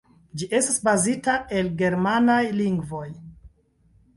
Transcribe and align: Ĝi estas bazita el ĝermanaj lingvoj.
Ĝi 0.41 0.45
estas 0.59 0.79
bazita 0.87 1.35
el 1.61 1.69
ĝermanaj 1.81 2.41
lingvoj. 2.63 3.07